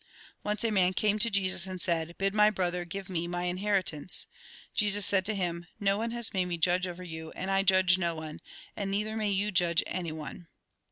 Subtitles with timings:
[0.43, 4.25] Once a man came to Jesus, and said:" Bid my brother give me my inheritance."
[4.73, 7.99] Jesus said to him:" No one has made me judge over you, and I judge
[7.99, 8.39] no one.
[8.75, 10.47] And neither may you judge any one.''